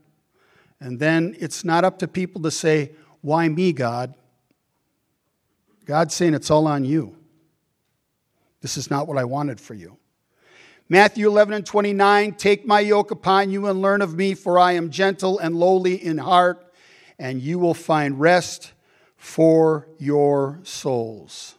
[0.80, 4.14] And then it's not up to people to say, Why me, God?
[5.84, 7.16] God's saying it's all on you.
[8.60, 9.96] This is not what I wanted for you.
[10.90, 14.72] Matthew 11 and 29 Take my yoke upon you and learn of me, for I
[14.72, 16.72] am gentle and lowly in heart,
[17.18, 18.72] and you will find rest
[19.16, 21.56] for your souls.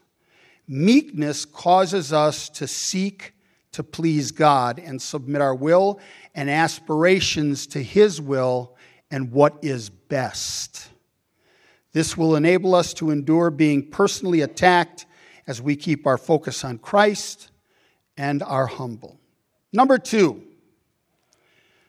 [0.67, 3.33] Meekness causes us to seek
[3.71, 5.99] to please God and submit our will
[6.33, 8.75] and aspirations to His will
[9.11, 10.89] and what is best.
[11.91, 15.05] This will enable us to endure being personally attacked
[15.45, 17.51] as we keep our focus on Christ
[18.19, 19.17] and are humble.
[19.71, 20.43] Number two,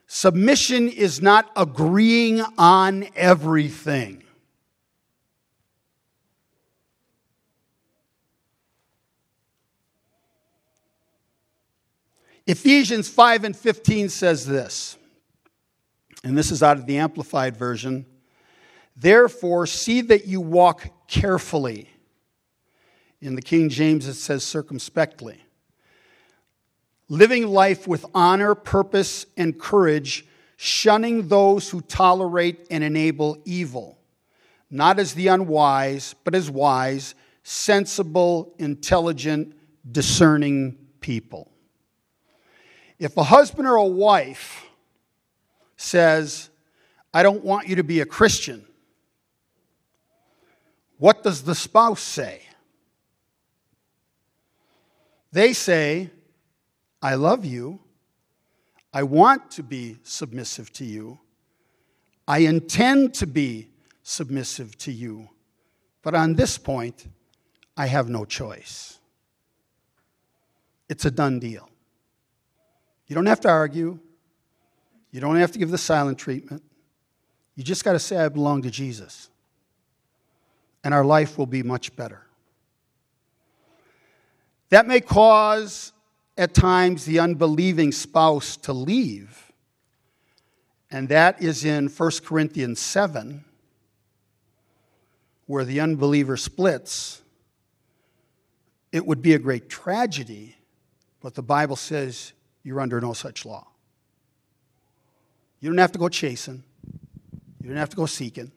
[0.06, 4.22] submission is not agreeing on everything.
[12.46, 14.96] Ephesians 5 and 15 says this,
[16.22, 18.06] and this is out of the Amplified Version.
[18.96, 21.88] Therefore, see that you walk carefully.
[23.20, 25.42] In the King James, it says circumspectly.
[27.10, 30.24] Living life with honor, purpose, and courage,
[30.56, 33.98] shunning those who tolerate and enable evil,
[34.70, 39.56] not as the unwise, but as wise, sensible, intelligent,
[39.90, 41.50] discerning people.
[43.00, 44.66] If a husband or a wife
[45.76, 46.48] says,
[47.12, 48.64] I don't want you to be a Christian,
[50.98, 52.42] what does the spouse say?
[55.32, 56.10] They say,
[57.02, 57.80] I love you.
[58.92, 61.18] I want to be submissive to you.
[62.26, 63.68] I intend to be
[64.02, 65.28] submissive to you.
[66.02, 67.06] But on this point,
[67.76, 68.98] I have no choice.
[70.88, 71.68] It's a done deal.
[73.06, 73.98] You don't have to argue.
[75.10, 76.62] You don't have to give the silent treatment.
[77.54, 79.30] You just got to say, I belong to Jesus
[80.82, 82.22] and our life will be much better.
[84.70, 85.92] That may cause
[86.36, 89.52] at times the unbelieving spouse to leave,
[90.90, 93.44] and that is in 1 Corinthians 7,
[95.46, 97.22] where the unbeliever splits.
[98.92, 100.56] It would be a great tragedy,
[101.20, 103.66] but the Bible says you're under no such law.
[105.60, 106.62] You don't have to go chasing,
[107.60, 108.50] you don't have to go seeking.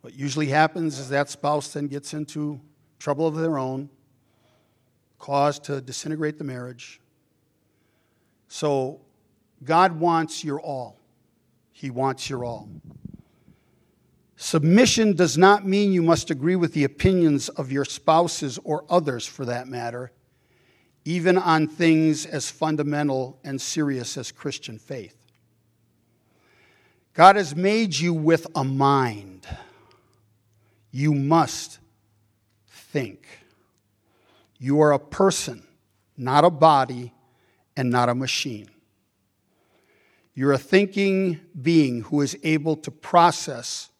[0.00, 2.60] What usually happens is that spouse then gets into
[2.98, 3.90] trouble of their own,
[5.18, 7.00] cause to disintegrate the marriage.
[8.48, 9.00] So
[9.64, 10.98] God wants your all.
[11.72, 12.68] He wants your all.
[14.36, 19.26] Submission does not mean you must agree with the opinions of your spouses or others
[19.26, 20.12] for that matter,
[21.04, 25.16] even on things as fundamental and serious as Christian faith.
[27.14, 29.44] God has made you with a mind.
[30.92, 31.80] You must
[32.68, 33.26] think.
[34.58, 35.62] You are a person,
[36.16, 37.12] not a body,
[37.76, 38.68] and not a machine.
[40.34, 43.90] You're a thinking being who is able to process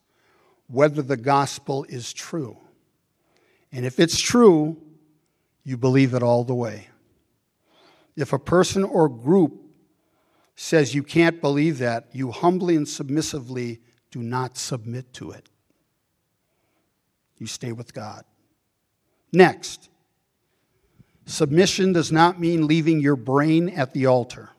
[0.66, 2.59] whether the gospel is true.
[3.73, 4.77] And if it's true,
[5.64, 6.88] you believe it all the way.
[8.16, 9.61] If a person or group
[10.57, 15.49] says you can't believe that, you humbly and submissively do not submit to it
[17.40, 18.25] you stay with God.
[19.33, 19.88] Next,
[21.29, 24.51] submission does not mean leaving your brain at the altar.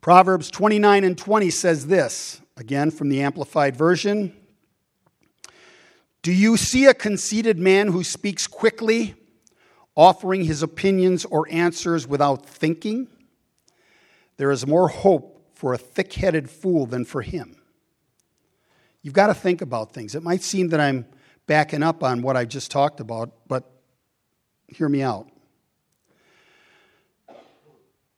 [0.00, 4.34] Proverbs 29 and 20 says this, again from the Amplified Version.
[6.22, 9.14] Do you see a conceited man who speaks quickly?
[9.96, 13.08] offering his opinions or answers without thinking,
[14.36, 15.31] there is more hope
[15.62, 17.54] for a thick headed fool than for him.
[19.00, 20.16] You've got to think about things.
[20.16, 21.06] It might seem that I'm
[21.46, 23.70] backing up on what I just talked about, but
[24.66, 25.28] hear me out.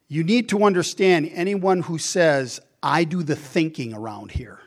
[0.09, 4.61] You need to understand anyone who says, I do the thinking around here.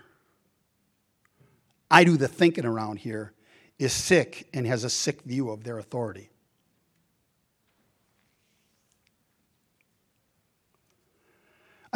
[1.89, 3.33] I do the thinking around here,
[3.79, 6.29] is sick and has a sick view of their authority.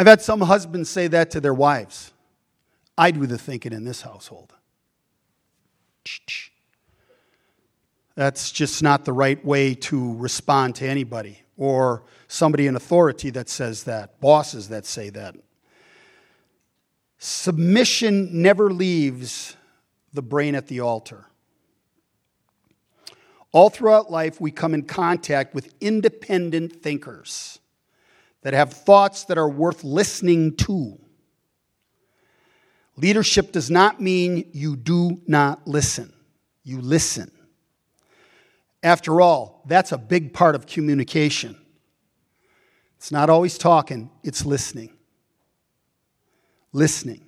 [0.01, 2.11] I've had some husbands say that to their wives.
[2.97, 4.51] I do the thinking in this household.
[8.15, 13.47] That's just not the right way to respond to anybody or somebody in authority that
[13.47, 15.35] says that, bosses that say that.
[17.19, 19.55] Submission never leaves
[20.13, 21.27] the brain at the altar.
[23.51, 27.59] All throughout life, we come in contact with independent thinkers
[28.41, 30.99] that have thoughts that are worth listening to.
[32.97, 36.11] Leadership does not mean you do not listen,
[36.63, 37.31] you listen.
[38.83, 41.55] After all, that's a big part of communication.
[42.97, 44.91] It's not always talking, it's listening
[46.73, 47.21] listening.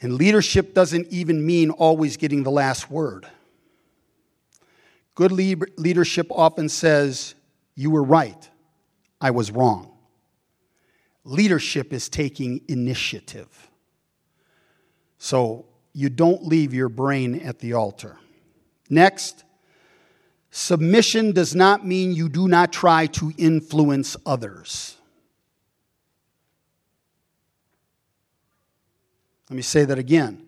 [0.00, 3.26] And leadership doesn't even mean always getting the last word.
[5.14, 7.34] Good leadership often says,
[7.76, 8.48] You were right,
[9.20, 9.92] I was wrong.
[11.24, 13.70] Leadership is taking initiative.
[15.18, 18.18] So you don't leave your brain at the altar.
[18.88, 19.44] Next,
[20.50, 24.96] submission does not mean you do not try to influence others.
[29.50, 30.45] Let me say that again.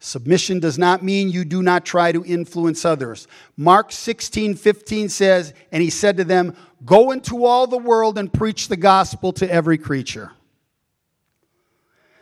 [0.00, 3.26] Submission does not mean you do not try to influence others.
[3.56, 8.32] Mark 16, 15 says, And he said to them, Go into all the world and
[8.32, 10.30] preach the gospel to every creature.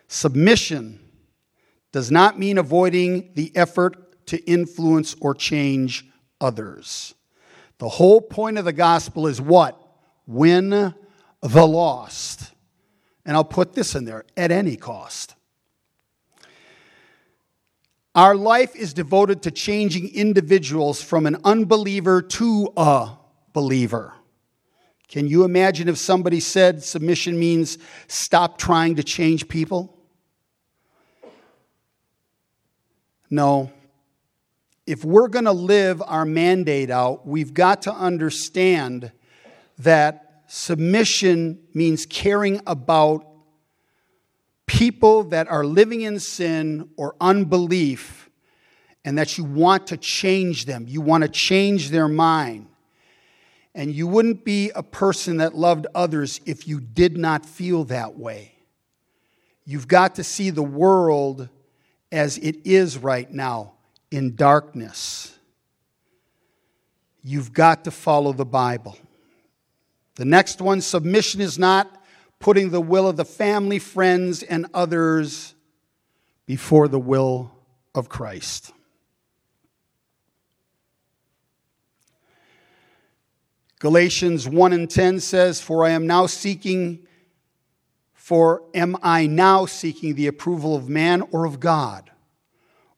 [0.08, 1.00] Submission
[1.92, 6.06] does not mean avoiding the effort to influence or change
[6.40, 7.14] others.
[7.78, 9.78] The whole point of the gospel is what?
[10.26, 12.52] Win the lost.
[13.26, 15.35] And I'll put this in there at any cost.
[18.16, 23.10] Our life is devoted to changing individuals from an unbeliever to a
[23.52, 24.14] believer.
[25.06, 27.76] Can you imagine if somebody said submission means
[28.08, 29.98] stop trying to change people?
[33.28, 33.70] No.
[34.86, 39.12] If we're going to live our mandate out, we've got to understand
[39.78, 43.26] that submission means caring about
[44.66, 48.28] people that are living in sin or unbelief
[49.04, 50.86] and that you want to change them.
[50.88, 52.66] You want to change their mind.
[53.74, 58.18] And you wouldn't be a person that loved others if you did not feel that
[58.18, 58.54] way.
[59.64, 61.48] You've got to see the world
[62.10, 63.74] as it is right now
[64.10, 65.36] in darkness.
[67.22, 68.96] You've got to follow the Bible.
[70.14, 71.95] The next one submission is not
[72.38, 75.54] putting the will of the family, friends, and others
[76.46, 77.52] before the will
[77.94, 78.72] of Christ.
[83.78, 87.06] Galatians 1 and 10 says, For I am now seeking,
[88.14, 92.10] for am I now seeking the approval of man or of God?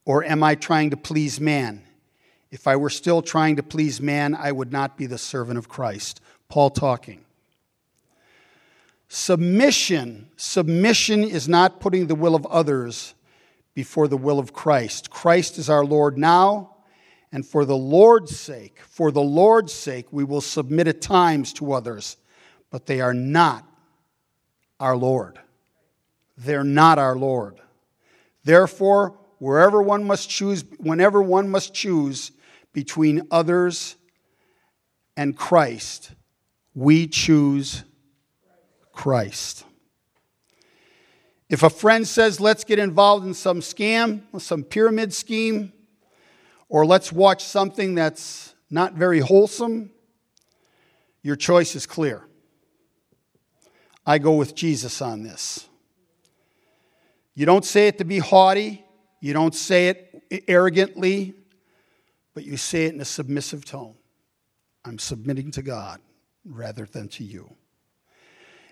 [0.05, 1.83] Or am I trying to please man?
[2.51, 5.69] If I were still trying to please man, I would not be the servant of
[5.69, 6.21] Christ.
[6.49, 7.25] Paul talking.
[9.09, 13.15] Submission, submission is not putting the will of others
[13.75, 15.09] before the will of Christ.
[15.09, 16.77] Christ is our Lord now,
[17.33, 21.73] and for the Lord's sake, for the Lord's sake, we will submit at times to
[21.73, 22.19] others,
[22.71, 23.65] but they are not
[24.79, 25.39] our Lord.
[26.37, 27.61] They're not our Lord.
[28.45, 32.33] Therefore, wherever one must choose, whenever one must choose
[32.73, 33.97] between others
[35.17, 36.13] and Christ,
[36.75, 37.85] we choose
[38.99, 39.65] Christ.
[41.49, 45.73] If a friend says, let's get involved in some scam, some pyramid scheme,
[46.69, 49.93] or let's watch something that's not very wholesome,
[51.23, 52.25] your choice is clear.
[54.05, 55.69] I go with Jesus on this.
[57.37, 58.85] You don't say it to be haughty,
[59.21, 61.35] you don't say it arrogantly,
[62.35, 63.95] but you say it in a submissive tone.
[64.85, 66.01] I'm submitting to God
[66.45, 67.55] rather than to you.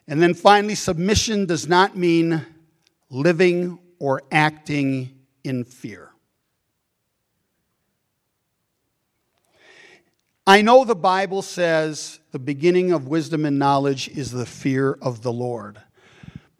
[0.08, 2.44] And then finally, submission does not mean
[3.10, 6.10] living or acting in fear.
[10.46, 15.22] I know the Bible says the beginning of wisdom and knowledge is the fear of
[15.22, 15.80] the Lord.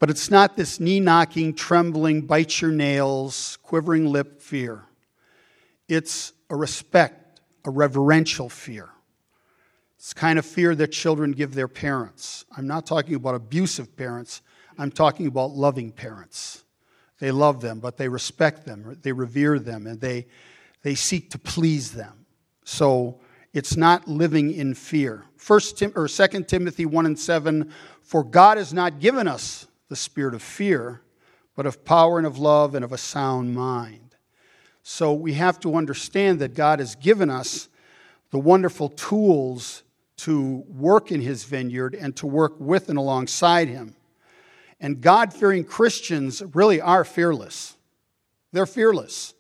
[0.01, 4.83] But it's not this knee knocking, trembling, bite your nails, quivering lip fear.
[5.89, 8.91] It's a respect, a reverential fear.
[10.07, 12.45] It's kind of fear that children give their parents.
[12.57, 14.41] I'm not talking about abusive parents,
[14.79, 16.63] I'm talking about loving parents.
[17.19, 20.29] They love them, but they respect them, they revere them, and they,
[20.83, 22.25] they seek to please them.
[22.63, 23.19] So
[23.53, 25.25] it's not living in fear.
[25.39, 29.97] First Tim, or 2 Timothy 1 and 7 For God has not given us the
[29.97, 31.03] spirit of fear,
[31.57, 34.15] but of power and of love and of a sound mind.
[34.85, 37.69] So we have to understand that God has given us
[38.31, 39.83] the wonderful tools
[40.19, 43.95] to work in his vineyard and to work with and alongside him.
[44.81, 47.77] And God fearing Christians really are fearless.
[48.53, 49.35] They're fearless.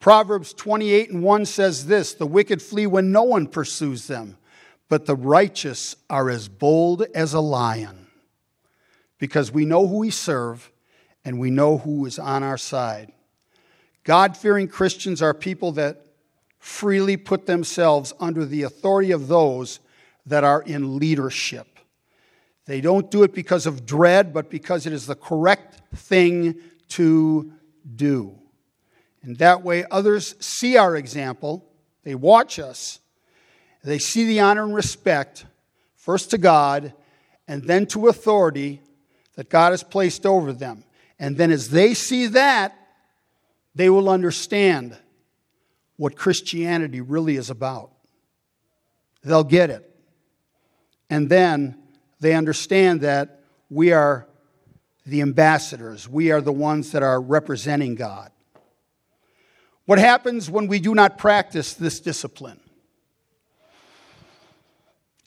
[0.00, 4.38] Proverbs 28 and 1 says this The wicked flee when no one pursues them,
[4.88, 8.06] but the righteous are as bold as a lion.
[9.18, 10.70] Because we know who we serve
[11.24, 13.12] and we know who is on our side.
[14.04, 16.06] God fearing Christians are people that
[16.58, 19.80] freely put themselves under the authority of those
[20.28, 21.66] that are in leadership.
[22.66, 26.56] They don't do it because of dread, but because it is the correct thing
[26.90, 27.52] to
[27.96, 28.38] do.
[29.22, 31.64] And that way, others see our example,
[32.04, 33.00] they watch us,
[33.82, 35.46] they see the honor and respect,
[35.96, 36.92] first to God,
[37.46, 38.82] and then to authority
[39.36, 40.84] that God has placed over them.
[41.18, 42.76] And then, as they see that,
[43.74, 44.96] they will understand
[45.96, 47.92] what Christianity really is about.
[49.24, 49.87] They'll get it.
[51.10, 51.78] And then
[52.20, 53.40] they understand that
[53.70, 54.26] we are
[55.06, 58.30] the ambassadors, we are the ones that are representing God.
[59.86, 62.60] What happens when we do not practice this discipline?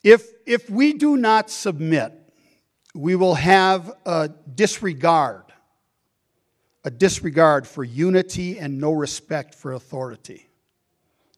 [0.04, 2.14] If, if we do not submit,
[2.94, 5.46] we will have a disregard,
[6.84, 10.48] a disregard for unity and no respect for authority.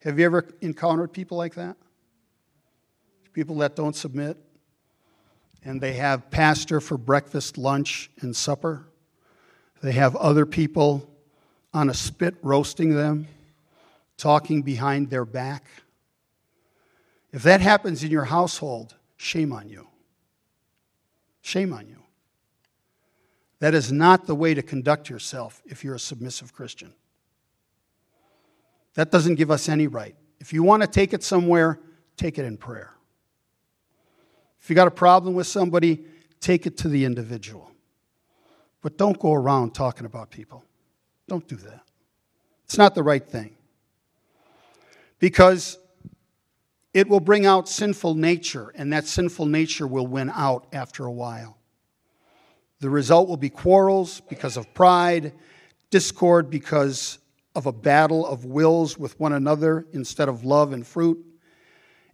[0.01, 1.77] Have you ever encountered people like that?
[3.33, 4.37] People that don't submit?
[5.65, 8.85] And they have pastor for breakfast, lunch, and supper.
[9.81, 11.09] They have other people
[11.73, 13.27] on a spit roasting them,
[14.17, 15.65] talking behind their back.
[17.31, 19.87] If that happens in your household, shame on you.
[21.41, 21.97] Shame on you.
[23.59, 26.93] That is not the way to conduct yourself if you're a submissive Christian.
[28.93, 30.15] That doesn't give us any right.
[30.39, 31.79] If you want to take it somewhere,
[32.17, 32.93] take it in prayer.
[34.63, 36.05] If you got a problem with somebody,
[36.39, 37.69] take it to the individual.
[38.81, 40.63] But don't go around talking about people.
[41.27, 41.81] Don't do that.
[42.63, 43.57] It's not the right thing.
[45.19, 45.77] Because
[46.93, 51.11] it will bring out sinful nature, and that sinful nature will win out after a
[51.11, 51.57] while.
[52.79, 55.33] The result will be quarrels because of pride,
[55.89, 57.19] discord because
[57.53, 61.32] of a battle of wills with one another instead of love and fruit,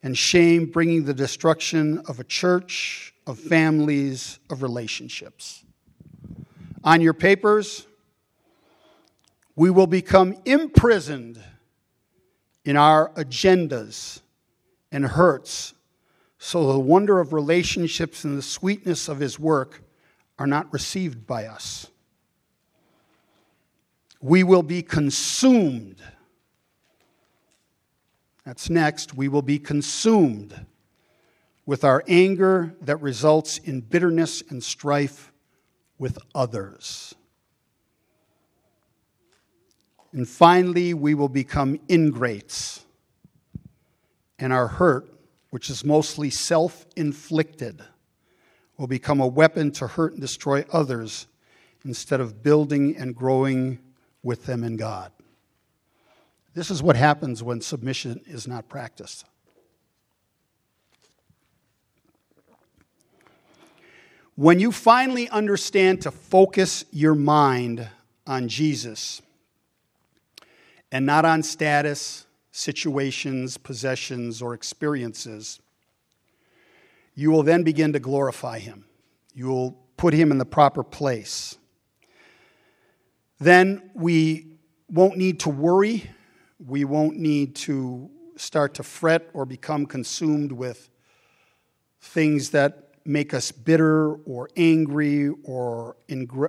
[0.02, 5.64] and shame bringing the destruction of a church, of families, of relationships.
[6.84, 7.86] On your papers,
[9.56, 11.42] we will become imprisoned
[12.64, 14.22] in our agendas
[14.92, 15.74] and hurts,
[16.38, 19.84] so the wonder of relationships and the sweetness of His work
[20.38, 21.88] are not received by us
[24.22, 26.02] we will be consumed.
[28.50, 29.14] That's next.
[29.14, 30.66] We will be consumed
[31.68, 35.32] with our anger that results in bitterness and strife
[36.00, 37.14] with others.
[40.14, 42.84] And finally, we will become ingrates.
[44.40, 45.08] And our hurt,
[45.52, 47.84] which is mostly self inflicted,
[48.80, 51.28] will become a weapon to hurt and destroy others
[51.86, 53.78] instead of building and growing
[54.24, 55.12] with them in God.
[56.60, 59.24] This is what happens when submission is not practiced.
[64.36, 67.88] When you finally understand to focus your mind
[68.28, 69.22] on Jesus
[70.92, 75.62] and not on status, situations, possessions, or experiences,
[77.16, 78.84] you will then begin to glorify Him.
[79.34, 81.58] You will put Him in the proper place
[83.40, 84.48] then we
[84.90, 86.10] won't need to worry.
[86.60, 90.90] We won't need to start to fret or become consumed with
[92.02, 95.96] things that make us bitter or angry or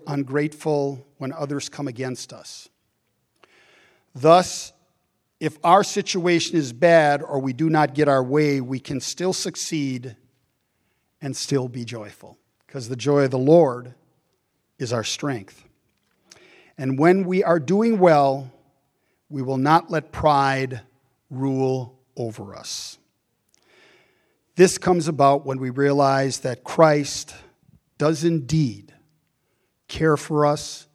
[0.06, 2.68] ungrateful when others come against us.
[4.14, 4.72] Thus,
[5.38, 9.32] if our situation is bad or we do not get our way, we can still
[9.32, 10.16] succeed
[11.22, 12.36] and still be joyful
[12.66, 13.94] because the joy of the Lord
[14.78, 15.64] is our strength.
[16.76, 18.52] And when we are doing well,
[19.30, 20.82] we will not let pride
[21.30, 22.98] rule over us.
[24.56, 27.34] This comes about when we realize that Christ
[27.96, 28.92] does indeed
[29.88, 30.86] care for us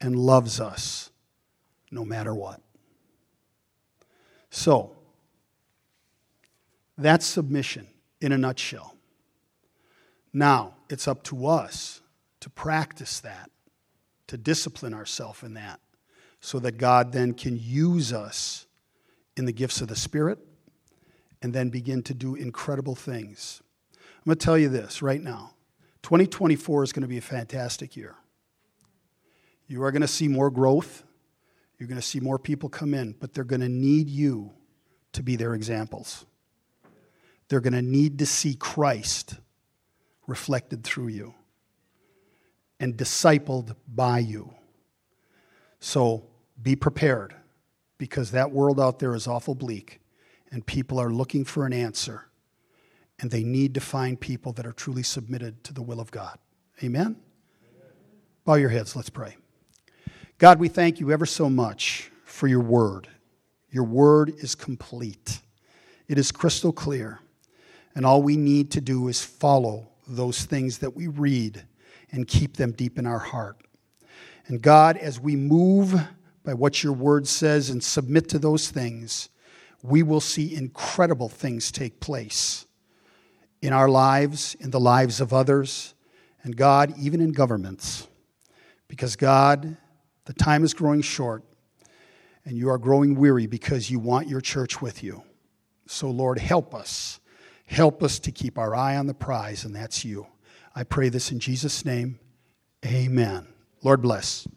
[0.00, 1.10] and loves us
[1.90, 2.60] no matter what.
[4.50, 4.96] So,
[6.96, 7.86] that's submission
[8.20, 8.96] in a nutshell.
[10.32, 12.00] Now, it's up to us
[12.40, 13.50] to practice that,
[14.26, 15.80] to discipline ourselves in that,
[16.40, 18.66] so that God then can use us
[19.36, 20.38] in the gifts of the Spirit
[21.42, 23.62] and then begin to do incredible things.
[23.94, 25.54] I'm going to tell you this right now
[26.02, 28.16] 2024 is going to be a fantastic year.
[29.66, 31.04] You are going to see more growth.
[31.78, 34.52] You're going to see more people come in, but they're going to need you
[35.12, 36.24] to be their examples.
[37.48, 39.36] They're going to need to see Christ
[40.26, 41.34] reflected through you
[42.80, 44.52] and discipled by you.
[45.80, 46.27] So
[46.62, 47.34] be prepared
[47.98, 50.00] because that world out there is awful bleak
[50.50, 52.26] and people are looking for an answer
[53.20, 56.38] and they need to find people that are truly submitted to the will of God.
[56.82, 57.02] Amen?
[57.02, 57.16] Amen?
[58.44, 59.36] Bow your heads, let's pray.
[60.38, 63.08] God, we thank you ever so much for your word.
[63.70, 65.40] Your word is complete,
[66.06, 67.20] it is crystal clear.
[67.94, 71.64] And all we need to do is follow those things that we read
[72.12, 73.56] and keep them deep in our heart.
[74.46, 76.00] And God, as we move
[76.48, 79.28] by what your word says and submit to those things,
[79.82, 82.64] we will see incredible things take place
[83.60, 85.92] in our lives, in the lives of others,
[86.42, 88.08] and God, even in governments.
[88.88, 89.76] Because God,
[90.24, 91.44] the time is growing short,
[92.46, 95.22] and you are growing weary because you want your church with you.
[95.86, 97.20] So, Lord, help us.
[97.66, 100.26] Help us to keep our eye on the prize, and that's you.
[100.74, 102.18] I pray this in Jesus' name.
[102.86, 103.48] Amen.
[103.82, 104.48] Lord bless.